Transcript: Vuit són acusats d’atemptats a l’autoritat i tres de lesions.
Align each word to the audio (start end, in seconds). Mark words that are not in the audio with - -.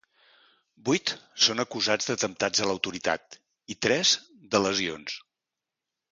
Vuit 0.87 1.11
són 1.47 1.59
acusats 1.63 2.07
d’atemptats 2.09 2.63
a 2.63 2.69
l’autoritat 2.69 3.37
i 3.75 3.75
tres 3.87 4.13
de 4.55 4.63
lesions. 4.65 5.19